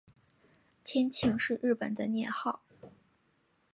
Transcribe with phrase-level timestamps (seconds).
[0.83, 2.63] 天庆是日本的年号。